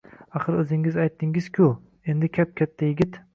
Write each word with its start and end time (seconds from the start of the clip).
Axir 0.37 0.55
oʻzingiz 0.61 0.97
aytdingiz-kuu 1.03 1.69
endi 2.15 2.31
kap-katta 2.39 2.91
yigit 2.91 3.23